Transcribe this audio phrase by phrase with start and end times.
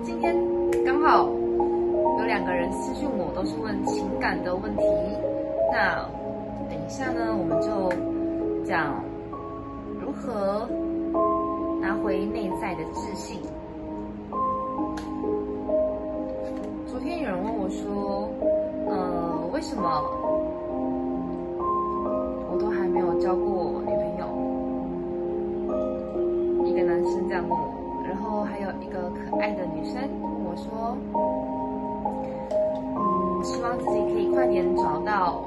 [0.00, 0.34] 今天
[0.84, 1.28] 刚好
[2.18, 4.82] 有两个人私讯我，都是问情感的问题。
[5.70, 6.08] 那
[6.68, 7.92] 等一下呢，我们就
[8.64, 9.04] 讲
[10.00, 10.66] 如何
[11.80, 13.38] 拿回内在的自信。
[16.86, 18.30] 昨天有人问我说，
[18.88, 20.02] 呃，为什么
[22.50, 24.26] 我都还没有交过女朋友？
[26.66, 27.68] 一个男生这样问我。
[28.04, 29.31] 然后还有一个可
[29.82, 30.96] 女生跟我说
[32.94, 35.42] ：“嗯，希望自己可以快点找到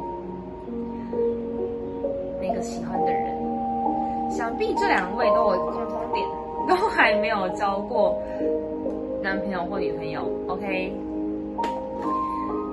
[2.41, 3.33] 那个喜欢的人。
[4.29, 6.27] 想必这两位都有共同点，
[6.67, 8.17] 都还没有交过
[9.23, 10.29] 男朋友或女朋友。
[10.47, 10.93] OK，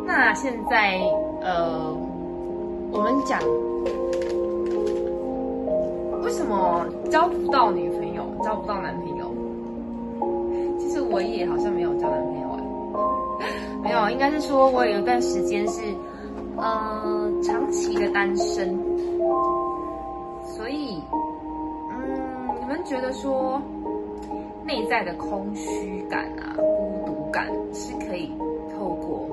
[0.04, 0.98] 那现在
[1.42, 1.96] 呃，
[2.90, 3.38] 我们讲
[6.24, 9.21] 为什么交不到女朋友，交不到男朋友？”
[10.82, 12.48] 其实我也好像没有交男朋友
[13.40, 13.46] 哎，
[13.82, 15.80] 没有，应该是说我有一段时间是，
[16.56, 18.76] 呃，长期的单身，
[20.44, 21.00] 所以，
[21.90, 23.62] 嗯，你们觉得说
[24.66, 28.30] 内在的空虚感啊、孤独感是可以
[28.76, 29.28] 透过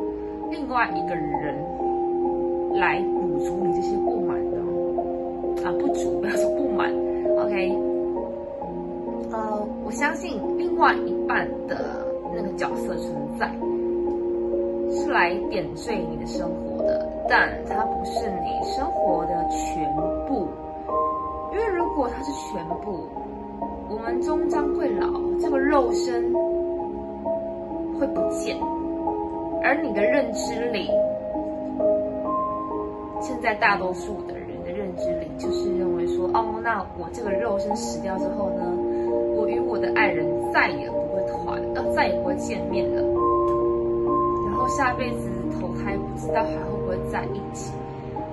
[0.52, 1.56] 另外一个人
[2.76, 4.58] 来补足你这些不满的
[5.66, 5.74] 啊？
[5.80, 6.92] 不足，不要说不满
[7.40, 7.89] ，OK。
[9.90, 13.52] 我相信另外一半的那个角色存在，
[14.92, 19.92] 是来点缀你的生活的，但它不是你生活的全
[20.28, 20.48] 部。
[21.52, 23.00] 因为如果它是全部，
[23.90, 25.08] 我们终将会老，
[25.40, 26.32] 这个肉身
[28.00, 28.56] 会不见，
[29.64, 30.88] 而你的认知里，
[33.20, 38.79] 现在大多数的人的认知里，就是认为说，哦，那我这个肉身死掉之后呢？
[39.50, 43.02] 与我的爱人再也不会团，呃，再也不会见面了。
[44.46, 47.74] 然后下辈子投胎不知道还会不会在一起，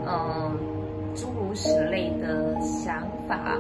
[0.06, 0.53] 嗯，
[1.15, 3.59] 诸如此类的想法。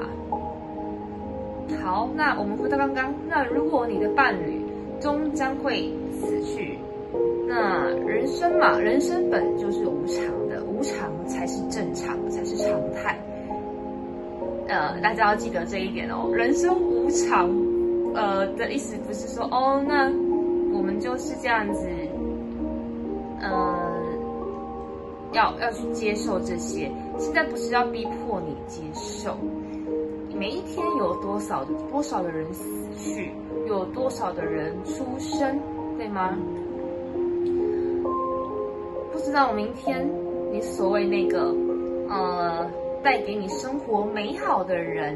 [1.82, 4.60] 好，那我们回到刚刚，那如果你的伴侣
[5.00, 6.78] 终将会死去，
[7.48, 13.18] 那人生嘛，人生本就是无常的，无常才是正常，才是常态。
[14.68, 16.28] 呃，大家要记得这一点哦。
[16.32, 16.74] 人生
[17.06, 17.48] 无常，
[18.16, 20.10] 呃的意思不是说哦，那
[20.76, 21.88] 我们就是这样子，
[23.40, 24.02] 呃，
[25.32, 26.90] 要要去接受这些。
[27.16, 29.36] 现在不是要逼迫你接受，
[30.34, 32.64] 每一天有多少的多少的人死
[32.96, 33.30] 去，
[33.68, 35.60] 有多少的人出生，
[35.96, 36.36] 对吗？
[39.12, 40.10] 不知道明天
[40.52, 41.54] 你所谓那个，
[42.08, 42.68] 呃。
[43.02, 45.14] 带给你生活美好的人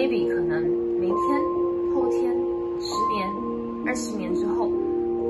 [0.00, 0.62] ，maybe 可能
[0.98, 1.40] 明天、
[1.94, 2.34] 后天、
[2.80, 3.30] 十年、
[3.86, 4.70] 二十年之后，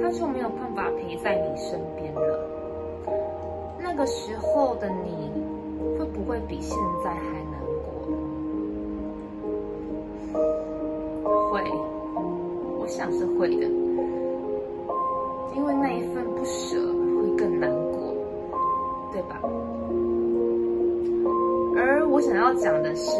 [0.00, 2.20] 他就没有办法陪在你身边了。
[3.82, 5.32] 那个时候的你，
[5.98, 7.20] 会不会比现在还
[7.50, 7.60] 难
[10.32, 10.40] 过？
[11.50, 11.60] 会，
[12.78, 13.66] 我想是会的，
[15.56, 18.14] 因为那一份不舍会更难过，
[19.12, 19.40] 对吧？
[21.76, 23.18] 而我想要讲的是，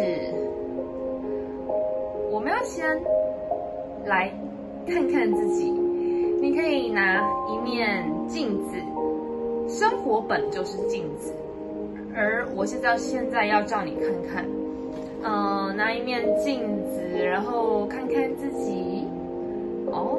[2.41, 2.83] 我们要先
[4.07, 4.33] 来
[4.87, 5.71] 看看自己。
[6.41, 8.77] 你可以拿一面镜子，
[9.69, 11.35] 生活本就是镜子。
[12.17, 14.47] 而我现在现在要叫你看看，
[15.23, 19.05] 嗯，拿一面镜子，然后看看自己。
[19.93, 20.19] 哦，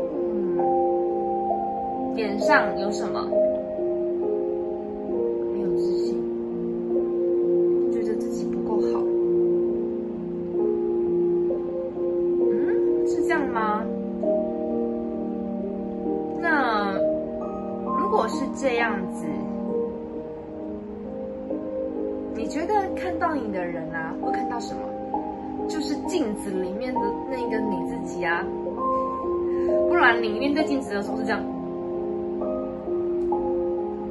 [2.16, 3.28] 脸上有什么？
[30.42, 31.40] 面对镜子的时候是这样，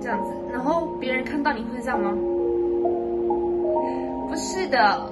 [0.00, 2.12] 这样子，然后别人看到你会这样吗？
[4.28, 5.10] 不是的。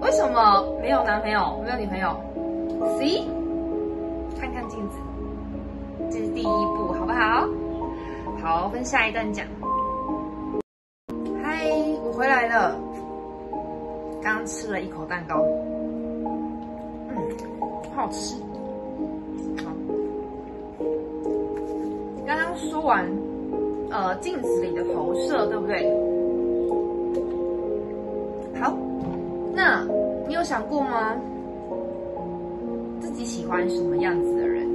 [0.00, 2.16] 为什么没有男朋友，没有女朋友
[3.00, 3.24] ？See，
[4.38, 4.96] 看看镜子，
[6.08, 7.48] 这是第一步，好不好？
[8.40, 9.44] 好，分下一段讲。
[11.42, 11.68] 嗨，
[12.04, 12.76] 我回来了。
[14.22, 15.42] 刚刚吃了一口蛋糕，
[17.08, 17.12] 嗯，
[17.92, 18.36] 好吃。
[22.80, 23.06] 完，
[23.90, 25.84] 呃，镜子里的投射，对不对？
[28.60, 28.76] 好，
[29.54, 29.84] 那
[30.28, 31.14] 你有想过吗？
[33.00, 34.66] 自己喜欢什么样子的人，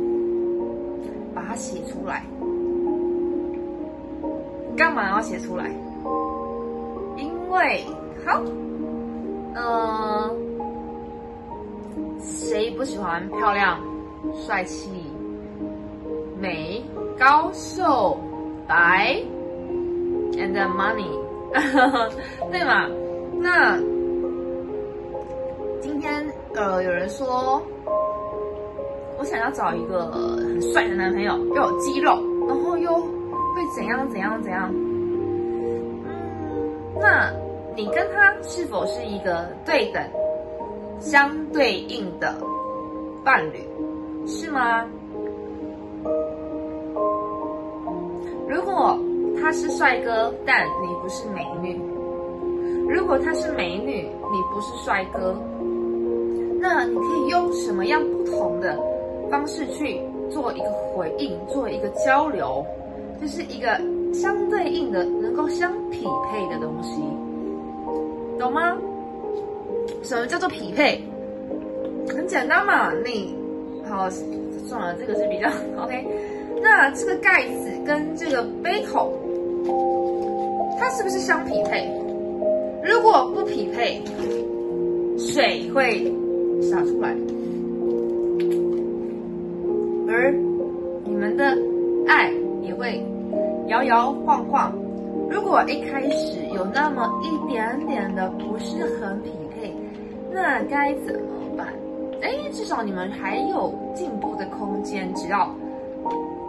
[1.33, 2.23] 把它写出来。
[4.75, 5.71] 干嘛要写出来？
[7.15, 7.85] 因为
[8.25, 8.41] 好，
[9.53, 10.29] 呃，
[12.19, 13.79] 谁不喜欢漂亮、
[14.33, 14.89] 帅气、
[16.41, 16.74] 美、
[17.17, 18.17] 高、瘦、
[18.67, 19.15] 白
[20.33, 21.09] ，and money，
[22.51, 22.87] 对吗？
[23.39, 23.77] 那
[25.81, 26.25] 今天
[26.55, 27.61] 呃，有人说，
[29.19, 32.17] 我想要找一个很帅的男朋友，又有肌肉，
[32.47, 34.69] 然后又会怎样怎样怎样。
[34.73, 36.03] 嗯，
[36.99, 37.31] 那
[37.75, 40.03] 你跟他是否是一个对等、
[40.99, 42.35] 相对应的
[43.23, 43.63] 伴侣，
[44.25, 44.85] 是吗？
[48.47, 48.97] 如果
[49.41, 51.77] 他是帅哥，但你不是美女；
[52.87, 55.35] 如果他是美女，你不是帅哥，
[56.59, 58.79] 那你可以用什么样不同的
[59.29, 59.99] 方式去
[60.29, 62.65] 做一个回应，做一个交流，
[63.21, 63.79] 就是一个
[64.13, 67.01] 相对应的、能够相匹配的东西，
[68.39, 68.77] 懂吗？
[70.03, 71.03] 什么叫做匹配？
[72.07, 73.35] 很简单嘛，你
[73.89, 74.07] 好，
[74.67, 75.47] 算了，这个是比较
[75.83, 76.07] OK。
[76.61, 79.13] 那这个盖子跟这个杯口，
[80.79, 81.87] 它是不是相匹配？
[82.83, 84.01] 如果不匹配，
[85.17, 86.11] 水会
[86.61, 87.15] 洒出来，
[90.07, 90.33] 而
[91.05, 91.55] 你们的
[92.07, 92.31] 爱
[92.63, 93.05] 也会
[93.67, 94.73] 摇摇晃晃。
[95.29, 99.71] 如果一开始有那么一点点的不是很匹配，
[100.31, 101.67] 那该怎么办？
[102.21, 105.47] 哎，至少你们还有进步的空间，只要。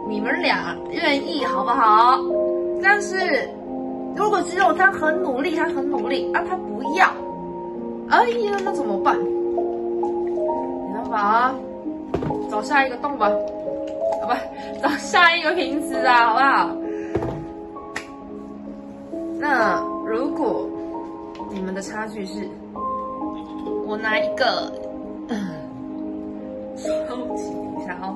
[0.07, 2.19] 你们俩愿意好不好？
[2.81, 3.49] 但是
[4.15, 7.07] 如果只有他很努力，他很努力啊，他不要，
[8.09, 9.17] 哎呀，那怎么办？
[9.17, 11.55] 没办法啊，
[12.49, 13.29] 找下一个洞吧，
[14.21, 14.37] 好吧，
[14.81, 16.69] 找下一个瓶子啊，好不好？
[19.39, 20.67] 那如果
[21.51, 22.47] 你们的差距是，
[23.85, 24.71] 我拿一个，
[26.77, 28.15] 超级一下哦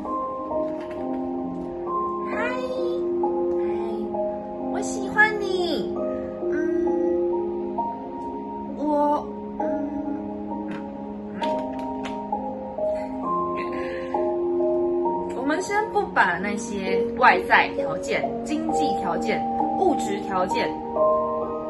[16.51, 19.42] 那些外在条件、经济条件、
[19.80, 20.69] 物质条件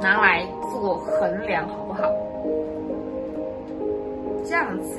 [0.02, 2.02] 拿来做衡量，好不好？
[4.44, 4.98] 这样子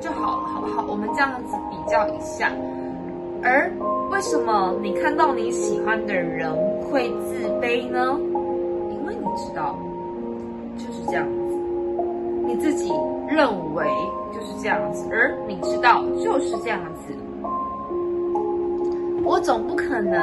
[0.00, 0.84] 就好了，好不好？
[0.88, 2.50] 我们这样子比较一下，
[3.44, 3.70] 而。
[4.10, 6.52] 为什么你看到你喜欢的人
[6.82, 8.18] 会自卑呢？
[8.90, 9.78] 因为你知道
[10.76, 11.56] 就是这样子，
[12.44, 12.92] 你自己
[13.28, 13.86] 认为
[14.34, 17.14] 就是这样子，而你知道就是这样子。
[19.30, 20.20] 我总不可能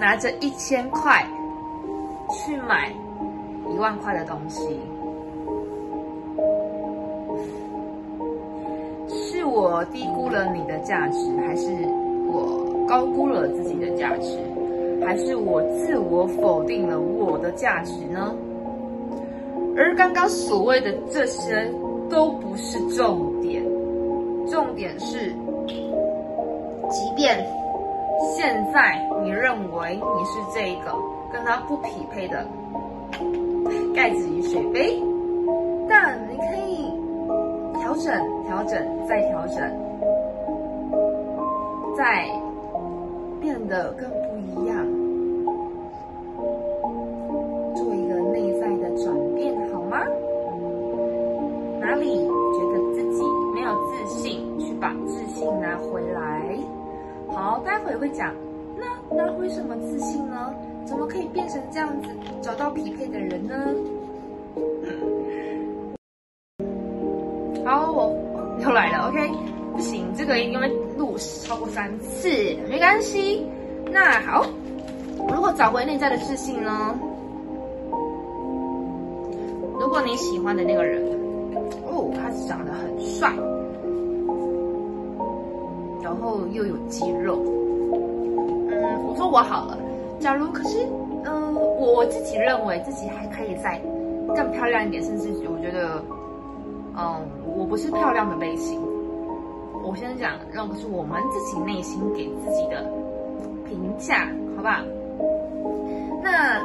[0.00, 1.22] 拿着一千块
[2.30, 2.90] 去买
[3.70, 4.80] 一万块的东西，
[9.10, 11.70] 是我低估了你的价值，还是
[12.26, 12.64] 我？
[12.88, 14.38] 高估了自己的价值，
[15.04, 18.34] 还是我自我否定了我的价值呢？
[19.76, 21.70] 而刚刚所谓的这些
[22.08, 23.62] 都不是重点，
[24.50, 25.30] 重点是，
[26.88, 27.38] 即便
[28.36, 30.92] 现在你认为你是这个
[31.32, 32.46] 跟它不匹配的
[33.94, 35.02] 盖子与水杯，
[35.88, 36.90] 但你可以
[37.80, 39.56] 调整、调整、再调整，
[41.96, 42.26] 再。
[43.40, 44.33] 变得更不
[57.54, 58.34] 好，待会会讲，
[58.76, 58.84] 那
[59.14, 60.52] 那为什么自信呢？
[60.84, 62.08] 怎么可以变成这样子，
[62.42, 63.54] 找到匹配的人呢？
[67.64, 68.12] 好，我
[68.60, 69.30] 又来了，OK。
[69.72, 70.66] 不行，这个因为
[70.98, 72.28] 录超过三次，
[72.68, 73.46] 没关系。
[73.92, 74.44] 那好，
[75.28, 76.98] 如果找回内在的自信呢？
[79.78, 81.00] 如果你喜欢的那个人，
[81.86, 83.32] 哦，他是长得很帅，
[86.14, 87.36] 然后又有肌肉，
[88.70, 89.76] 嗯，我说我好了。
[90.20, 90.86] 假如可是，
[91.24, 93.80] 嗯，我自己认为自己还可以再
[94.28, 96.00] 更漂亮一点，甚至我觉得，
[96.96, 97.16] 嗯，
[97.56, 98.80] 我不是漂亮的类型。
[99.84, 102.86] 我先讲，那个是我们自己内心给自己的
[103.66, 104.84] 评价，好吧？
[106.22, 106.60] 那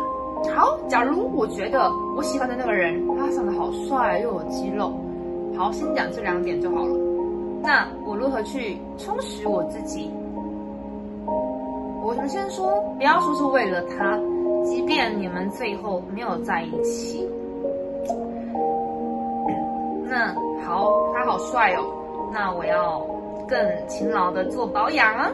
[0.54, 4.94] 好，假如我觉得我喜欢的那个人，他长得好帅，又有肌肉，
[5.58, 7.09] 好，先讲这两点就好了。
[7.62, 10.12] 那我如何去充实我自己？
[12.02, 14.18] 我们先说，不要说是为了他，
[14.64, 17.30] 即便你们最后没有在一起，
[20.06, 20.34] 那
[20.66, 21.86] 好，他好帅哦，
[22.34, 23.06] 那我要
[23.48, 25.30] 更勤劳的做保养啊，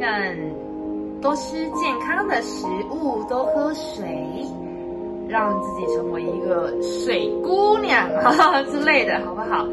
[0.00, 4.44] 更多吃健康的食物，多喝水，
[5.28, 9.64] 让自己成为一个水姑娘啊之类的，好不好？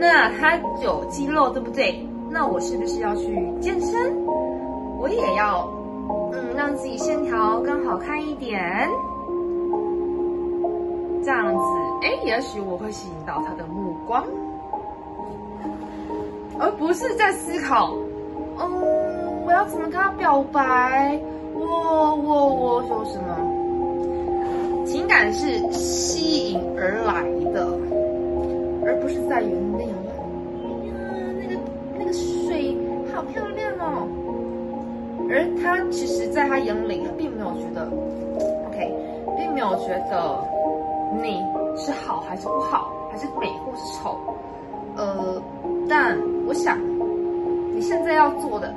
[0.00, 2.04] 那他有肌肉，对不对？
[2.30, 4.12] 那我是不是要去健身？
[4.98, 5.68] 我也要。
[6.32, 8.58] 嗯，让自己线条更好看一点，
[11.22, 11.60] 这样子，
[12.02, 14.24] 哎，也许我会吸引到他的目光，
[16.58, 17.94] 而不是在思考，
[18.58, 21.16] 嗯，我要怎么跟他表白？
[21.54, 24.84] 我我我有什么？
[24.84, 27.68] 情感是吸引而来的，
[29.12, 29.84] 是在原地。
[29.84, 30.92] 哎呀，
[31.38, 31.60] 那个
[31.98, 32.76] 那个水
[33.12, 34.08] 好漂亮哦。
[35.28, 37.86] 而他其实，在他眼里，他并没有觉得
[38.66, 38.92] ，OK，
[39.36, 40.44] 并没有觉得
[41.22, 41.40] 你
[41.76, 44.18] 是好还是不好，还是美或是丑，
[44.96, 45.40] 呃，
[45.88, 46.76] 但我想，
[47.72, 48.74] 你现在要做的，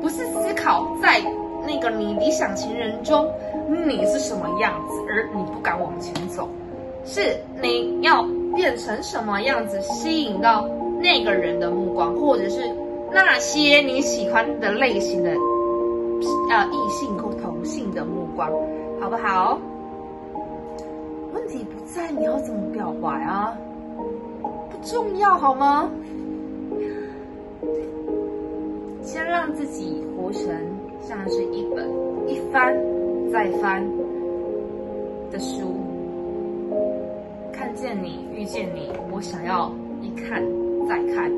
[0.00, 1.20] 不是思考在
[1.66, 3.28] 那个你理想情人中
[3.68, 6.48] 你是什么样子，而你不敢往前走，
[7.04, 10.68] 是你要变成什么样子，吸引到
[11.00, 12.60] 那个人的目光，或者是
[13.10, 15.30] 那些你喜欢的类型的。
[16.50, 18.48] 呃，异性或同性的目光，
[19.00, 19.58] 好不好？
[21.32, 23.56] 问题不在你要怎么表白啊，
[24.42, 25.90] 不重要好吗？
[29.02, 30.44] 先让自己活成
[31.00, 31.88] 像是一本
[32.28, 32.76] 一翻
[33.32, 33.82] 再翻
[35.30, 35.74] 的书，
[37.74, 40.42] 见你，遇见你，我想要一看
[40.88, 41.30] 再看，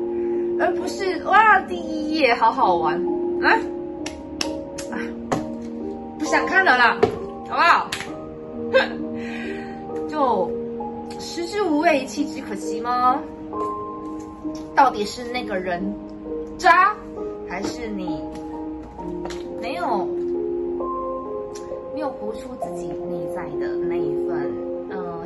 [0.59, 2.95] 而不是哇，第一页好好玩
[3.41, 3.51] 啊！
[4.91, 4.95] 啊，
[6.19, 6.97] 不想看了啦，
[7.49, 7.89] 好不好？
[8.73, 10.49] 哼 就
[11.19, 13.19] 食之无味，弃之可惜吗？
[14.75, 15.81] 到底是那个人
[16.57, 16.95] 渣，
[17.47, 18.21] 还是你
[19.61, 20.07] 没有
[21.93, 24.64] 没有活出自己内在的那一份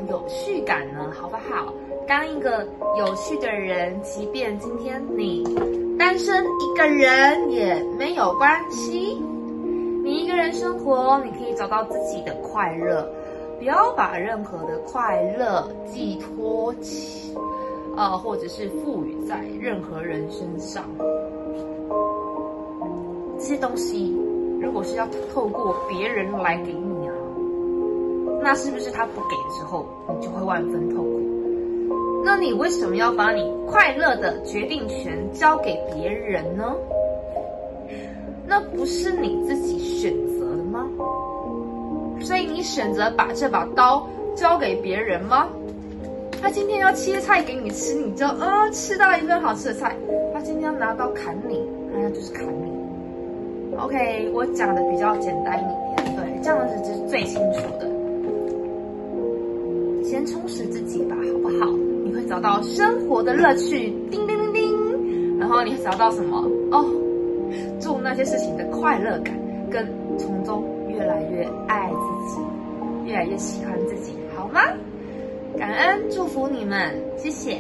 [0.10, 1.12] 有趣感呢？
[1.12, 1.74] 好不好？
[2.08, 5.44] 当一个有趣的人，即便今天你
[5.98, 9.22] 单身一个人也没有关系。
[10.04, 13.08] 你一个人生活，你可以找到自己的快乐，
[13.60, 17.36] 不要把任何的快乐寄托起，
[17.96, 20.84] 呃，或者是赋予在任何人身上。
[23.38, 24.18] 这些东西，
[24.60, 26.89] 如果是要透过别人来给你，
[28.50, 31.22] 那是不是他不给的时候，你就会万分痛苦？
[32.26, 36.74] 那你为什么要把你快乐的决定权交给别人呢？
[38.48, 40.90] 那不是你自己选择的吗？
[42.22, 45.48] 所以你选择把这把刀交给别人吗？
[46.42, 49.96] 他今天要切菜给你吃，你就啊吃到一份好吃的菜。
[50.34, 51.62] 他今天要拿刀砍你，
[51.94, 53.78] 那就是砍你。
[53.78, 55.62] OK，我讲的比较简单一
[56.02, 57.40] 点，对，这样子就是最轻
[60.26, 61.72] 充实自己吧，好不好？
[62.04, 65.40] 你会找到生活的乐趣，叮叮叮叮。
[65.40, 66.38] 然后你会找到什么？
[66.72, 66.86] 哦。
[67.80, 69.34] 做那些事情的快乐感，
[69.72, 72.42] 跟从中越来越爱自己，
[73.06, 74.62] 越来越喜欢自己，好吗？
[75.58, 77.58] 感恩祝福你们，谢谢。